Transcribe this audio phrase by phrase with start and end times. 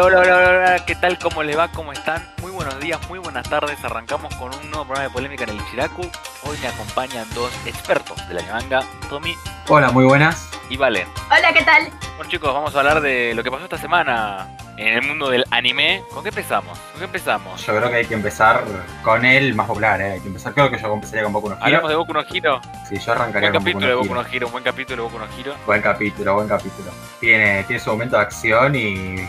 [0.00, 1.18] Hola, hola, hola, hola, ¿qué tal?
[1.18, 1.68] ¿Cómo le va?
[1.72, 2.22] ¿Cómo están?
[2.40, 3.82] Muy buenos días, muy buenas tardes.
[3.84, 6.02] Arrancamos con un nuevo programa de polémica en el Chiracu.
[6.44, 9.34] Hoy me acompañan dos expertos de la manga, Tommy
[9.68, 10.48] Hola, muy buenas.
[10.70, 11.08] y Valen.
[11.26, 11.88] Hola, ¿qué tal?
[12.16, 15.44] Bueno chicos, vamos a hablar de lo que pasó esta semana en el mundo del
[15.50, 16.02] anime.
[16.14, 16.78] ¿Con qué empezamos?
[16.78, 17.66] ¿Con qué empezamos?
[17.66, 18.62] Yo creo que hay que empezar
[19.02, 20.12] con el más popular, ¿eh?
[20.12, 21.88] Hay que empezar, creo que yo empezaría con Boku no Hablamos Hero.
[21.88, 22.60] de Boku no Hero.
[22.88, 24.36] Sí, yo arrancaría Buen con capítulo de Boku Boku no no Hero.
[24.36, 25.54] Hero, un buen capítulo de Boku no Hero.
[25.66, 26.90] Buen capítulo, buen capítulo.
[27.18, 29.28] Tiene, tiene su momento de acción y.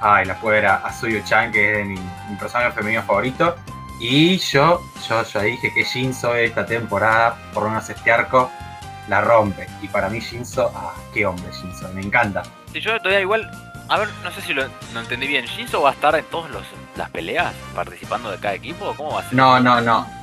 [0.00, 3.56] Ay, la puedo ver a, a Suyu-chan, que es de mi, mi personaje femenino favorito.
[4.00, 8.50] Y yo, yo ya dije que Shinzo esta temporada, por lo menos este arco,
[9.08, 9.66] la rompe.
[9.82, 12.42] Y para mí Shinzo, ah, qué hombre Shinzo, me encanta.
[12.72, 13.50] Si yo todavía igual,
[13.88, 14.64] a ver, no sé si lo,
[14.94, 15.44] entendí bien.
[15.44, 16.50] ¿Shinzo va a estar en todas
[16.96, 19.34] las peleas participando de cada equipo o cómo va a ser?
[19.34, 20.19] No, no, no.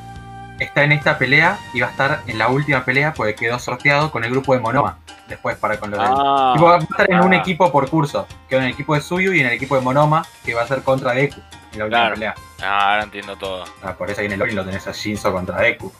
[0.59, 4.11] Está en esta pelea y va a estar en la última pelea porque quedó sorteado
[4.11, 4.97] con el grupo de Monoma.
[5.27, 7.37] Después para con lo del Ah, Tipo, va a estar en un ah.
[7.37, 8.25] equipo por curso.
[8.49, 10.67] Quedó en el equipo de Suyu y en el equipo de Monoma, que va a
[10.67, 11.39] ser contra Deku
[11.73, 12.13] en la última Claro.
[12.15, 12.35] pelea.
[12.63, 13.65] Ah, ahora entiendo todo.
[13.83, 15.91] Ah, por eso ahí en el lobby lo tenés a Shinzo contra Deku.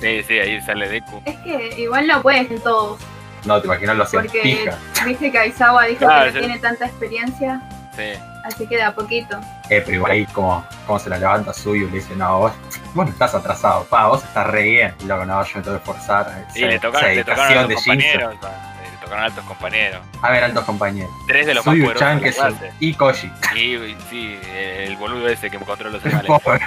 [0.00, 1.22] Sí, sí, ahí sale Deku.
[1.24, 2.98] Es que igual no puedes en todos,
[3.44, 4.78] No, te imaginas lo hacían porque pija.
[5.06, 6.36] viste que Aizawa dijo Claro, que sí.
[6.38, 7.62] no tiene tanta experiencia,
[7.96, 8.12] Sí.
[8.44, 9.38] así que de a poquito.
[9.76, 12.52] Eh, pero igual ahí como, como se la levanta Suyu y le dice, no, vos,
[12.94, 14.94] vos no estás atrasado, pa, vos estás re bien.
[15.00, 16.46] Y luego, no, yo me tengo que forzar.
[16.52, 18.28] Sí, Esa- le tocaron, esa le tocaron dedicación altos de Shinzo.
[18.28, 18.34] compañeros.
[18.42, 20.00] sí, Le tocaron altos compañeros.
[20.22, 21.10] A ver, altos compañeros.
[21.26, 22.72] Tres de los más poderosos Suyu-chan de que clase.
[22.80, 23.26] y Koji.
[23.56, 24.38] Y, sí,
[24.78, 26.26] el boludo ese que controla los animales.
[26.42, 26.60] Pobre.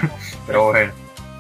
[0.48, 0.94] Pero bueno,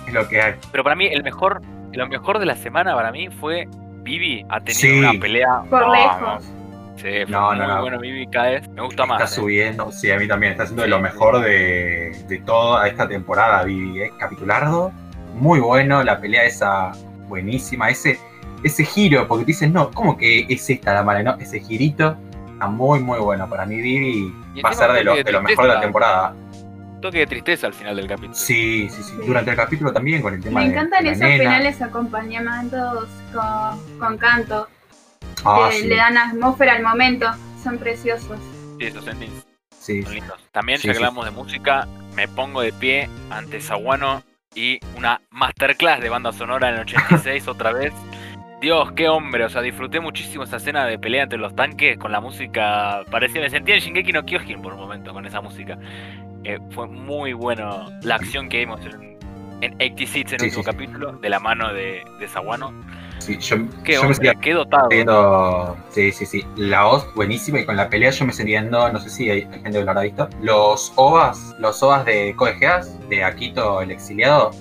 [0.08, 0.54] es lo que hay.
[0.72, 1.62] Pero para mí, el mejor,
[1.94, 3.68] lo mejor de la semana para mí fue
[4.04, 5.00] Vivi ha tenido Sí.
[5.00, 5.62] una pelea.
[5.70, 6.44] Por no, lejos.
[6.46, 6.65] no.
[6.96, 7.82] Sí, fue No, muy no, no.
[7.82, 8.68] bueno Vivi cada vez.
[8.70, 9.32] Me gusta Está más.
[9.32, 9.36] eh.
[9.36, 10.52] subiendo, sí, a mí también.
[10.54, 14.02] Está haciendo de lo mejor de, de toda esta temporada, Vivi.
[14.02, 14.12] ¿eh?
[14.20, 14.92] Capitulardo,
[15.36, 16.03] muy bueno.
[16.03, 16.92] La pelea esa
[17.28, 17.90] buenísima.
[17.90, 18.18] Ese,
[18.64, 21.22] ese giro, porque te dicen, no, ¿cómo que es esta la mala?
[21.24, 22.16] No, ese girito
[22.53, 23.50] está muy, muy bueno.
[23.50, 24.34] Para mí, Vivi
[24.64, 26.34] va a ser de lo, toque de lo mejor de la temporada.
[27.02, 28.34] Toque de tristeza al final del capítulo.
[28.34, 29.14] Sí, sí, sí.
[29.28, 31.44] Durante el capítulo también, con el tema Me de- encantan de la esos nena.
[31.44, 34.68] finales acompañamientos con, con canto,
[35.45, 37.28] Ah, que sí, le dan atmósfera al momento,
[37.63, 38.39] son preciosos.
[38.79, 39.45] Sí, esos endings
[39.79, 40.39] sí, son lindos.
[40.51, 40.89] También, sí.
[40.89, 44.23] hablamos de música, me pongo de pie ante Sawano
[44.53, 47.94] y una masterclass de banda sonora en el 86 otra vez.
[48.61, 52.12] Dios, qué hombre, o sea, disfruté muchísimo esa escena de pelea entre los tanques con
[52.12, 55.77] la música, parecía, me sentía en Shingeki no Kyojin por un momento con esa música.
[56.44, 59.17] Eh, fue muy bueno la acción que vimos en,
[59.62, 60.63] en 86 en el Sí, último sí, sí.
[60.63, 62.73] capítulo, de la mano de, de Sawano.
[63.20, 64.88] Sí, yo, Qué yo me sentía qué dotado.
[64.90, 65.78] viendo.
[65.90, 66.46] Sí, sí, sí.
[66.58, 69.42] La voz buenísima y con la pelea yo me sentía viendo, no sé si hay,
[69.42, 73.81] hay gente que lo habrá visto, los OVAs, los OVAs de Code Geass, de Akito
[73.81, 74.52] el exiliado.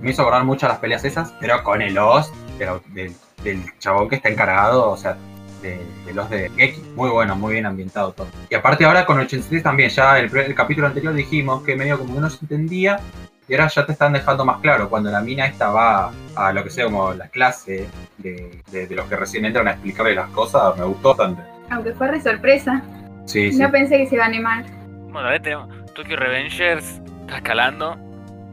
[0.00, 3.60] Me hizo acordar mucho a las peleas esas, pero con el OS pero del, del
[3.78, 5.16] chabón que está encargado, o sea,
[5.62, 6.80] de, de los de Geki.
[6.94, 8.28] Muy bueno, muy bien ambientado todo.
[8.50, 12.14] Y aparte ahora con 86 también, ya el, el capítulo anterior dijimos que medio como
[12.14, 13.00] que no se entendía.
[13.48, 16.62] Y ahora ya te están dejando más claro, cuando la mina esta va a lo
[16.62, 17.88] que sea como la clase
[18.18, 21.42] de, de- de los que recién entran a explicarle las cosas, me gustó bastante.
[21.70, 22.82] Aunque fue re sorpresa,
[23.26, 23.58] Sí, sí.
[23.58, 24.64] no pensé que se iba a animar.
[25.10, 27.96] Bueno, ahora tenemos Tokyo Revengers, está escalando.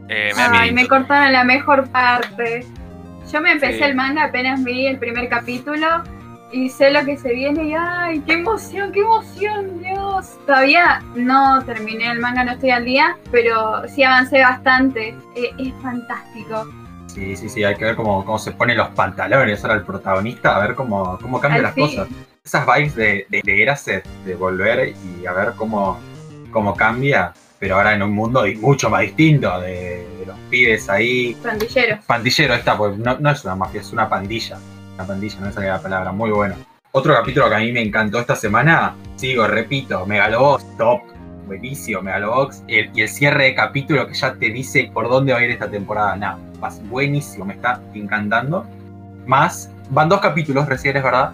[0.08, 2.66] Eh, me Ay, me cortaron la mejor parte.
[3.32, 3.82] Yo me empecé Sí.
[3.84, 5.86] el manga apenas vi el primer capítulo
[6.52, 9.79] y sé lo que se viene y ¡ay, qué emoción, qué emoción,
[10.46, 15.14] Todavía no terminé el manga, no estoy al día, pero sí avancé bastante.
[15.34, 16.66] Eh, es fantástico.
[17.06, 20.56] Sí, sí, sí, hay que ver cómo, cómo se ponen los pantalones ahora el protagonista,
[20.56, 22.08] a ver cómo, cómo cambian las cosas.
[22.44, 25.98] Esas vibes de, de, de Eraset, de volver y a ver cómo,
[26.52, 31.36] cómo cambia, pero ahora en un mundo mucho más distinto, de, de los pibes ahí.
[31.42, 31.98] Pandillero.
[32.06, 34.58] Pandillero esta, pues no, no es una mafia, es una pandilla.
[34.94, 36.54] Una pandilla, no sale la palabra, muy bueno.
[36.92, 41.02] Otro capítulo que a mí me encantó esta semana, sigo, repito, Megalobox, top,
[41.46, 42.64] buenísimo, Megalobox.
[42.66, 45.70] Y el, cierre de capítulo que ya te dice por dónde va a ir esta
[45.70, 46.38] temporada, nada,
[46.88, 48.66] buenísimo, me está encantando.
[49.24, 51.32] Más, van dos capítulos recién, es verdad,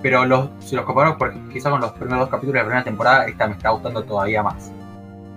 [0.00, 2.84] pero los, si los comparo por quizá con los primeros dos capítulos de la primera
[2.84, 4.72] temporada, esta me está gustando todavía más.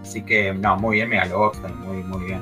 [0.02, 2.42] Así que, no, muy bien, Megalobox, muy, muy bien.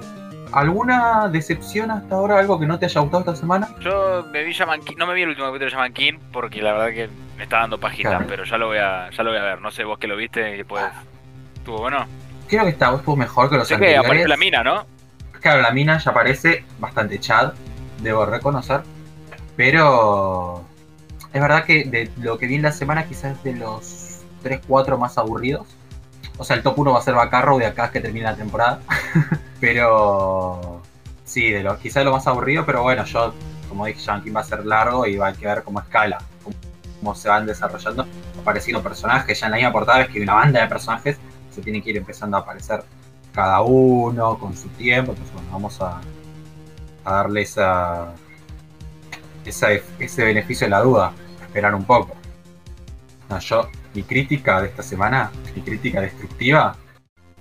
[0.52, 2.40] ¿Alguna decepción hasta ahora?
[2.40, 3.70] ¿Algo que no te haya gustado esta semana?
[3.82, 6.90] Yo me vi King, no me vi el último capítulo de King porque la verdad
[6.94, 8.26] que me está dando pajita, Claro.
[8.28, 9.62] pero ya lo voy a, ya lo voy a ver.
[9.62, 10.84] No sé vos que lo viste y después
[11.56, 12.06] estuvo bueno.
[12.48, 14.06] Creo que esta estuvo mejor que los Sé que anteriores.
[14.06, 14.86] apareció la mina, ¿no?
[15.42, 17.54] Claro, la mina ya parece bastante chad,
[18.02, 18.82] debo reconocer.
[19.56, 20.64] Pero
[21.34, 24.98] es verdad que de lo que vi en la semana quizás es de los 3-4
[24.98, 25.68] más aburridos.
[26.38, 28.80] O sea, el top 1 va a ser Bacarro de acá que termina la temporada.
[29.60, 30.82] pero
[31.26, 33.34] sí, de lo, quizás de lo más aburrido, pero bueno, yo,
[33.68, 36.20] como dije, Yankee va a ser largo y va a que ver cómo escala,
[37.00, 38.06] cómo, se van desarrollando,
[38.40, 39.40] apareciendo personajes.
[39.40, 41.18] Ya en la misma portada ves que una banda de personajes.
[41.52, 42.84] se tienen que ir empezando a aparecer
[43.34, 45.12] cada uno con su tiempo.
[45.12, 46.02] Entonces, bueno, vamos a,
[47.06, 48.14] a darle esa,
[49.46, 52.16] ese beneficio de la duda, esperar un poco.
[53.30, 56.76] No, yo, mi crítica de esta semana, mi crítica destructiva,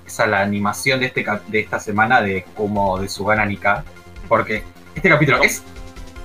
[0.06, 3.84] es a la animación de, este, de esta semana de como de Sugana Nika.
[4.28, 4.62] Porque
[4.94, 5.62] este capítulo es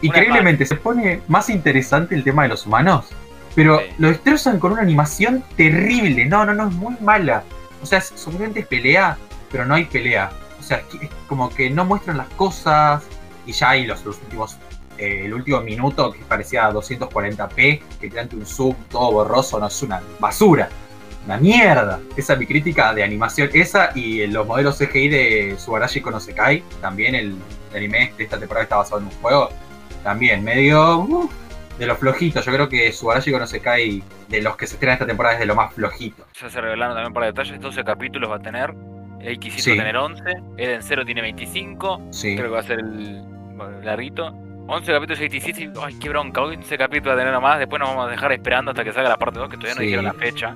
[0.01, 3.09] increíblemente, se pone más interesante el tema de los humanos,
[3.55, 3.85] pero Sí.
[3.97, 6.25] lo destrozan con una animación terrible.
[6.25, 7.43] No, no, no, es muy mala.
[7.81, 9.17] O sea, es- supuestamente es pelea,
[9.51, 10.31] pero no hay pelea.
[10.59, 13.03] O sea, es como que no muestran las cosas
[13.45, 14.57] y ya hay los, los últimos.
[14.97, 19.81] Eh, el último minuto que parecía 240p, que tirante un zoom todo borroso, no es
[19.83, 20.69] una basura.
[21.25, 21.99] Una mierda.
[22.17, 23.49] Esa es mi crítica de animación.
[23.53, 26.63] Esa y los modelos CGI de Subarashi Konosekai.
[26.81, 27.35] También el,
[27.71, 29.49] el anime de esta temporada está basado en un juego.
[30.03, 31.31] También medio uf,
[31.77, 32.43] de los flojitos.
[32.43, 35.53] Yo creo que Subarashi Konosekai de los que se estrenan esta temporada es de lo
[35.53, 36.25] más flojito.
[36.41, 38.73] Ya se revelaron también para detalles, 12 capítulos va a tener.
[39.19, 39.77] El quisito Sí.
[39.77, 40.23] tener 11,
[40.57, 42.33] Eden 0 tiene 25, Sí.
[42.35, 43.21] creo que va a ser el
[43.83, 44.33] larguito.
[44.67, 47.79] 11 capítulos y 26, y- ay, qué bronca, 11 capítulos va a tener nomás, después
[47.79, 49.85] nos vamos a dejar esperando hasta que salga la parte 2, que todavía no Sí.
[49.85, 50.55] dijeron la fecha.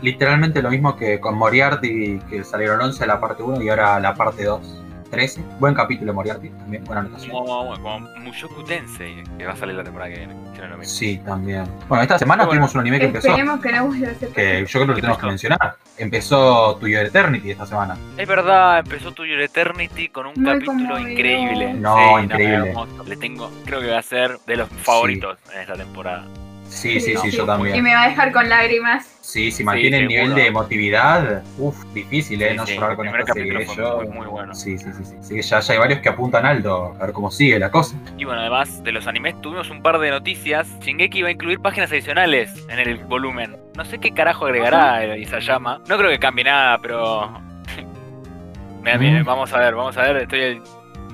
[0.00, 4.14] Literalmente lo mismo que con Moriarty, que salieron 11 la parte 1 y ahora la
[4.14, 4.82] parte 2.
[5.12, 5.42] 13.
[5.60, 7.32] Buen capítulo Moriarty, también buena anotación.
[7.32, 10.32] Como, como Mushoku Tensei, que va a salir la temporada que viene.
[10.34, 10.84] lo mismo.
[10.84, 11.64] Sí, también.
[11.86, 14.28] Bueno, esta semana Bueno, tuvimos un anime que empezó, Esperemos que no vuelva a ser
[14.30, 15.74] que yo creo que lo ¿Qué tenemos que mencionar.
[15.98, 17.94] Empezó To Your Eternity esta semana.
[18.16, 21.10] Es verdad, empezó To Your Eternity con un Muy capítulo conmovedor.
[21.10, 21.74] increíble.
[21.74, 22.68] No, increíble.
[22.70, 23.04] hermoso.
[23.06, 26.24] Le tengo, creo que va a ser de los favoritos en esta temporada.
[26.72, 27.36] Sí, sí, sí, Sí.
[27.36, 27.82] yo Y también.
[27.84, 29.06] me va a dejar con lágrimas.
[29.20, 32.50] Sí, si mantiene el nivel de emotividad, uff, difícil, ¿eh?
[32.50, 33.66] Sí, no sí, llorar con esta capítulo serie.
[33.66, 33.96] fue Yo...
[33.98, 34.54] muy, muy bueno.
[34.54, 35.40] Sí, sí, sí, sí.
[35.48, 37.96] Ya, ya hay varios que apuntan alto, a ver cómo sigue la cosa.
[38.18, 40.68] Y bueno, además de los animes, tuvimos un par de noticias.
[40.80, 43.56] Shingeki va a incluir páginas adicionales en el volumen.
[43.76, 45.80] No sé qué carajo agregará Isayama.
[45.88, 47.30] No creo que cambie nada, pero.
[48.82, 49.24] Mira, mira, Mm.
[49.24, 50.16] vamos a ver, vamos a ver.
[50.22, 50.60] Estoy,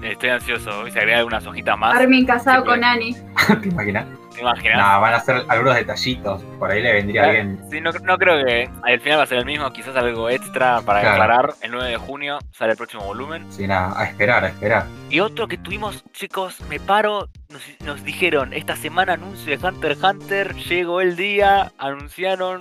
[0.02, 0.70] estoy ansioso.
[0.80, 1.94] Hoy se agrega algunas hojitas más.
[1.94, 3.14] Armin casado Sí, con Annie.
[3.62, 4.06] ¿Te imaginas?
[4.38, 4.76] ¿Te imaginas?
[4.78, 6.42] Nah, van a ser algunos detallitos.
[6.60, 7.60] Por ahí le vendría bien.
[7.70, 10.80] Sí, no, no creo que al final va a ser el mismo, quizás algo extra
[10.82, 11.14] para Claro.
[11.22, 11.54] aclarar.
[11.60, 13.44] El 9 de junio sale el próximo volumen.
[13.50, 14.84] Sí, nada, a esperar, a esperar.
[15.10, 19.92] Y otro que tuvimos, chicos, me paro, nos, nos dijeron, esta semana anuncio de Hunter
[19.92, 22.60] x Hunter, llegó el día, anunciaron,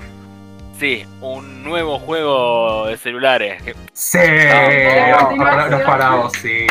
[0.79, 3.62] sí, un nuevo juego de celulares.
[3.94, 4.18] Sí,
[5.69, 6.65] nos paramos, sí.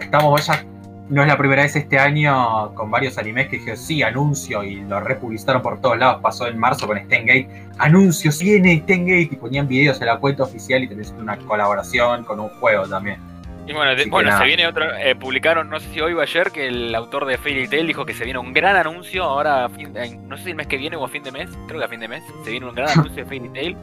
[0.00, 0.64] Estamos ya.
[1.12, 4.76] No es la primera vez este año con varios animes que dije sí, anuncio y
[4.76, 6.22] lo republicitaron por todos lados.
[6.22, 7.48] Pasó en marzo con Stengate.
[7.78, 12.40] Anuncios, viene Stengate y ponían videos en la cuenta oficial y tenés una colaboración con
[12.40, 13.18] un juego también.
[13.66, 16.50] Y bueno, de- bueno se viene otro, eh, publicaron, no sé si hoy o ayer,
[16.50, 19.68] que el autor de Fairy Tail dijo que se viene un gran anuncio ahora, a
[19.68, 19.92] fin-
[20.26, 21.88] no sé si el mes que viene o a fin de mes, creo que a
[21.88, 23.76] fin de mes, se viene un gran anuncio de Fairy Tail.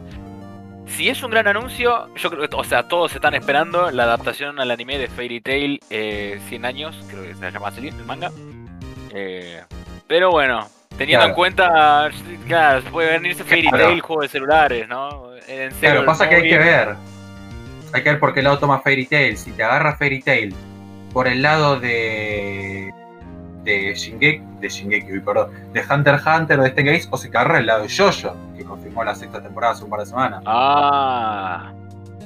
[0.86, 4.60] Si es un gran anuncio, yo creo que, o sea, todos están esperando la adaptación
[4.60, 8.30] al anime de Fairy Tail eh, 100 años, creo que se llama así el manga.
[9.14, 9.62] Eh,
[10.06, 10.66] pero bueno,
[10.98, 12.10] teniendo en cuenta,
[12.46, 13.84] claro, puede venirse Fairy Claro.
[13.86, 15.32] Tail, juego de celulares, ¿no?
[15.48, 16.96] En serio, Claro, pasa que hay que ver.
[17.92, 19.36] Hay que ver por qué lado toma Fairy Tail.
[19.38, 20.54] Si te agarra Fairy Tail
[21.12, 22.92] por el lado de.
[23.64, 27.38] De Shingeki, de Shingeki, perdón, de Hunter x Hunter o de Stengate, o si te
[27.38, 30.42] agarra el lado de Jojo, que confirmó la sexta temporada hace un par de semanas.
[30.46, 31.72] Ah,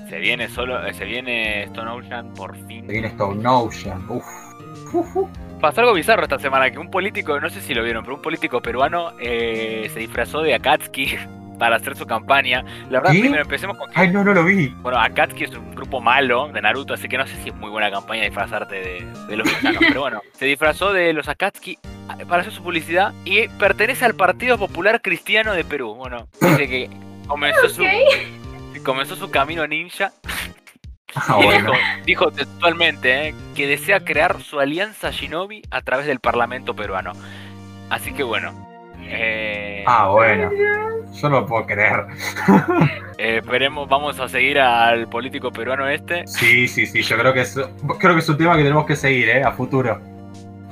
[0.09, 2.87] se viene solo, eh, se viene Stone Ocean por fin.
[2.87, 4.27] Se viene Stone Ocean, uff.
[5.61, 8.23] Pasó algo bizarro esta semana, que un político, no sé si lo vieron, pero un
[8.23, 11.17] político peruano eh, se disfrazó de Akatsuki
[11.59, 12.65] para hacer su campaña.
[12.91, 13.21] La verdad, ¿Qué?
[13.21, 14.69] primero empecemos con que, Ay, no, no lo vi.
[14.83, 17.71] bueno, Akatsuki es un grupo malo de Naruto, así que no sé si es muy
[17.71, 21.79] buena campaña disfrazarte de, de los villanos, pero bueno, se disfrazó de los Akatsuki
[22.29, 25.95] para hacer su publicidad y pertenece al Partido Popular Cristiano de Perú.
[25.95, 26.91] Bueno, dice que
[27.27, 27.83] comenzó su,
[28.85, 30.13] comenzó su camino ninja
[31.17, 31.71] Ah, y bueno.
[31.71, 37.13] dijo, dijo textualmente eh, que desea crear su alianza Shinobi a través del Parlamento peruano.
[37.89, 38.53] Así que bueno.
[39.09, 40.51] Eh, Ah, bueno.
[41.13, 42.07] Yo no lo puedo creer.
[43.19, 46.27] eh, esperemos, vamos a seguir al político peruano este.
[46.27, 47.03] Sí, sí, sí.
[47.03, 47.55] Yo creo que es,
[48.01, 49.43] creo que es un tema que tenemos que seguir, ¿eh?
[49.45, 50.01] A futuro.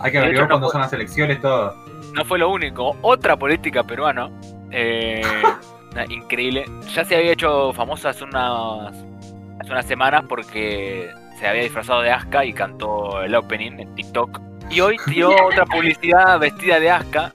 [0.00, 1.74] Hay que averiguar no cuándo fue- son las elecciones, todo.
[2.14, 2.96] No fue lo único.
[3.02, 4.30] Otra política peruana.
[4.70, 5.22] eh,
[6.08, 6.64] increíble.
[6.94, 8.92] Ya se había hecho famosa hace unas,
[9.60, 11.08] hace unas semanas porque
[11.38, 14.40] se había disfrazado de Aska y cantó el opening en TikTok.
[14.70, 17.32] Y hoy tiró otra publicidad vestida de Aska.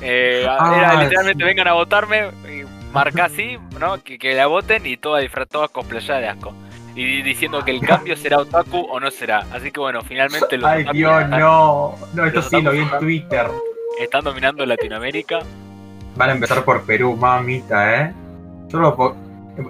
[0.00, 1.48] Eh, Ah, era literalmente sí.
[1.48, 4.02] vengan a votarme y marca así, ¿no?
[4.02, 6.54] Que, que la voten y toda disfrazada cosplayada de Asco.
[6.94, 9.44] Y diciendo que el cambio será otaku o no será.
[9.52, 11.94] Así que bueno, finalmente los Ay, Dios, están, no.
[12.14, 13.46] No, esto sí lo vi en Twitter.
[14.00, 15.40] están dominando Latinoamérica.
[16.16, 18.12] Van a empezar por Perú, mamita, ¿eh?
[18.68, 19.16] Yo no lo puedo...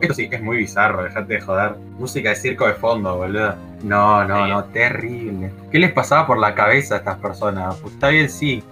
[0.01, 1.75] Esto sí, es muy bizarro, dejate de joder.
[1.99, 3.55] Música de circo de fondo, boludo.
[3.83, 4.51] No, no, Sí.
[4.51, 5.51] no, terrible.
[5.73, 7.77] ¿Qué les pasaba por la cabeza a estas personas?
[7.81, 8.63] Pues está bien, sí.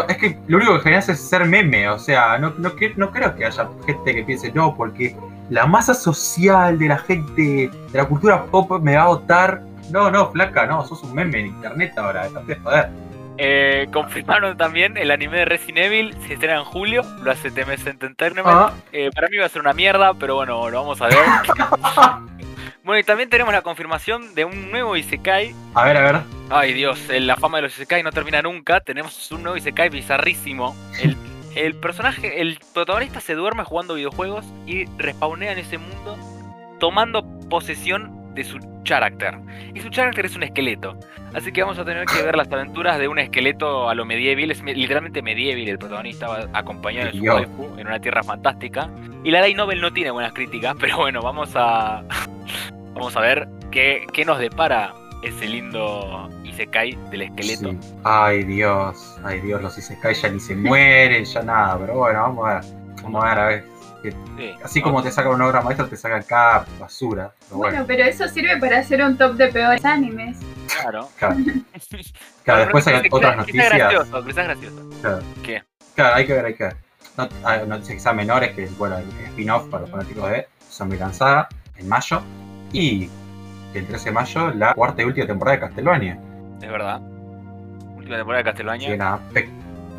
[0.00, 3.34] Es que lo único que generas es ser meme, o sea, no, no, no creo
[3.34, 5.16] que haya gente que piense, no, porque
[5.50, 9.62] la masa social de la gente, de la cultura pop me va a votar.
[9.90, 12.90] No, no, flaca, no, sos un meme en internet ahora, dejate de joder.
[13.36, 17.86] Eh, confirmaron también el anime de Resident Evil, se estrena en julio, lo hace TMS
[17.86, 18.46] Entertainment.
[18.48, 21.18] Ah, Eh, para mí va a ser una mierda, pero bueno, lo vamos a ver.
[22.84, 25.54] bueno, y también tenemos la confirmación de un nuevo Isekai.
[25.74, 26.20] a ver, a ver.
[26.50, 28.80] Ay Dios, eh, la fama de los Isekai no termina nunca.
[28.80, 30.76] Tenemos un nuevo Isekai bizarrísimo.
[31.02, 31.16] El,
[31.56, 36.16] el personaje, el protagonista se duerme jugando videojuegos y respawnea en ese mundo
[36.78, 39.38] tomando posesión de su carácter.
[39.74, 40.98] Y su carácter es un esqueleto.
[41.32, 44.50] Así que vamos a tener que ver las aventuras de un esqueleto a lo medieval.
[44.50, 45.66] Es me- literalmente medieval.
[45.68, 48.90] El protagonista va acompañado de su waifu en una tierra fantástica.
[49.22, 52.02] Y la light novel no tiene buenas críticas, pero bueno, vamos a
[52.94, 57.70] vamos a ver qué, qué nos depara ese lindo Isekai del esqueleto.
[57.70, 57.78] Sí.
[58.04, 62.46] Ay, Dios, ay, Dios, los Isekai ya ni se mueren, ya nada, pero bueno, vamos
[62.48, 62.64] a ver.
[63.02, 63.64] Vamos a ver, a ver.
[64.02, 64.54] Sí.
[64.62, 67.32] Así como te sacan una obra maestra, te sacan cada basura.
[67.46, 70.38] Pero Bueno, bueno, pero eso sirve para hacer un top de peores animes.
[70.80, 71.08] Claro.
[71.18, 71.36] claro.
[72.44, 73.72] Claro, después hay otras noticias.
[73.72, 74.90] gracioso, quizá gracioso.
[75.00, 75.22] Claro.
[75.42, 75.62] ¿Qué?
[75.94, 76.76] Claro, hay que ver, hay que ver.
[77.16, 81.48] Not- hay noticias quizá menores que, bueno, el spin-off para los fanáticos de Zombie Cansada
[81.78, 82.20] en mayo.
[82.74, 83.08] Y
[83.72, 86.18] el 13 de mayo, la cuarta y última temporada de Castlevania.
[86.60, 87.00] Es verdad.
[87.96, 88.96] Última temporada de Castlevania.
[88.96, 89.48] nada, pe-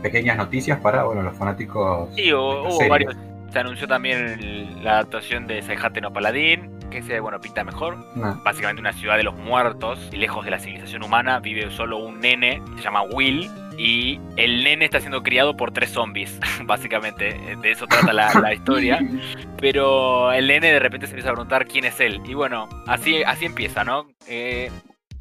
[0.02, 2.10] pequeñas noticias para, bueno, los fanáticos.
[2.16, 3.16] Sí, hubo, hubo varios.
[3.52, 7.98] Se anunció también la adaptación de Saihate no Paladín, que se bueno, pinta mejor.
[8.16, 8.36] No.
[8.44, 12.20] Básicamente una ciudad de los muertos y lejos de la civilización humana vive solo un
[12.20, 17.38] nene, se llama Will, y el nene está siendo criado por tres zombies, básicamente.
[17.62, 19.00] De eso trata la, la historia.
[19.60, 22.22] Pero el nene de repente se empieza a preguntar quién es él.
[22.26, 24.08] Y bueno, así, así empieza, ¿no?
[24.28, 24.72] Eh,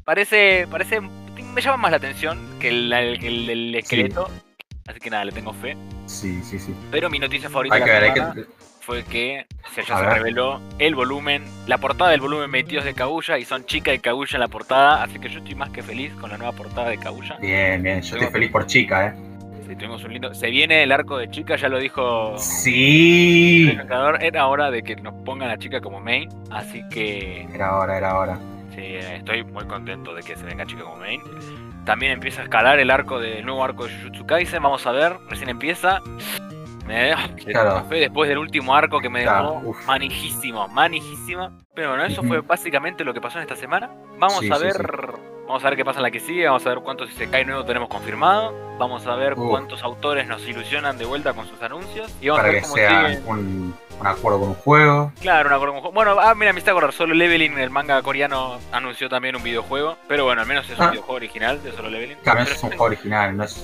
[0.03, 4.29] parece, parece, me llama más la atención que el, el- el esqueleto.
[4.87, 5.75] Así que nada, le tengo fe.
[6.05, 6.75] Sí, sí, sí.
[6.91, 8.45] Pero mi noticia favorita Hay ver, que.
[8.85, 13.39] Fue que se, ya se reveló el volumen, la portada del volumen 22 de Kaguya
[13.39, 16.13] y son chica y Kaguya en la portada, así que yo estoy más que feliz
[16.21, 17.37] con la nueva portada de Kaguya.
[17.41, 18.01] Bien, bien.
[18.01, 19.13] Yo estoy feliz por chica, ¿eh?
[19.67, 23.67] Sí, tuvimos un lindo, se viene el arco de chica, ya lo dijo Sí.
[23.71, 23.79] el
[24.21, 28.19] era hora de que nos pongan a chica como main, así que Era hora, era
[28.19, 28.39] hora.
[28.75, 31.21] sí, estoy muy contento de que se venga chica como main.
[31.85, 35.17] También empieza a escalar el arco del nuevo arco de Jujutsu Kaisen, vamos a ver,
[35.29, 36.01] recién empieza.
[36.85, 37.83] Me le Claro.
[37.89, 39.85] fe después del último arco que me Claro, dejó uf.
[39.87, 41.51] manijísimo, manijísima.
[41.73, 43.89] Pero bueno, eso fue básicamente lo que pasó en esta semana.
[44.19, 44.83] Vamos Sí, a ver, sí.
[45.47, 47.65] vamos a ver qué pasa en la que sigue, vamos a ver cuántos Isekai nuevos
[47.65, 52.29] tenemos confirmado, vamos a ver cuántos autores nos ilusionan de vuelta con sus anuncios y
[52.29, 53.21] vamos Para a ver que cómo sea sigue.
[53.25, 55.11] un, un acuerdo con un juego.
[55.21, 58.57] Claro, un acuerdo con- Bueno, ah, mira, me está acordar, Solo Leveling, el manga coreano,
[58.71, 60.89] anunció también un videojuego, pero bueno, al menos es un Ah.
[60.91, 62.17] videojuego original de Solo Leveling.
[62.23, 63.61] Claro, eso es un juego original, no es.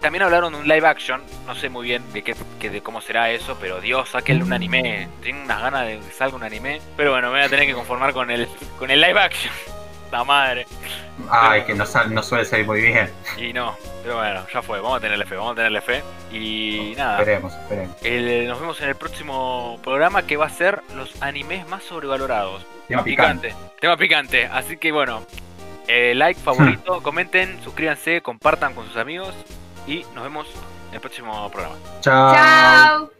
[0.00, 3.00] También hablaron de un live action, no sé muy bien de qué, que de cómo
[3.00, 5.08] será eso, pero Dios, sáquenle un anime.
[5.22, 6.80] Tengo unas ganas de que salga un anime.
[6.96, 9.52] Pero bueno, me voy a tener que conformar con el, con el live action.
[10.12, 10.66] La madre.
[11.30, 13.10] Ay, que no, no suele salir muy bien.
[13.38, 16.02] Y no, pero bueno, ya fue, vamos a tenerle fe, vamos a tenerle fe.
[16.30, 17.96] Y nada, Esperemos, esperemos.
[18.02, 22.62] el- nos vemos en el próximo programa que va a ser los animes más sobrevalorados.
[22.88, 23.54] Tema picante.
[23.80, 24.44] Tema picante.
[24.46, 25.24] Así que bueno,
[25.88, 29.34] eh, like, favorito, comenten, suscríbanse, compartan con sus amigos
[29.86, 30.46] y nos vemos
[30.88, 31.76] en el próximo programa.
[32.00, 32.34] Chao.
[32.34, 33.12] Chao.